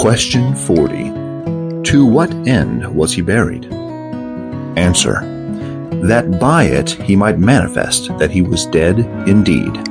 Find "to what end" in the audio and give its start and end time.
1.90-2.86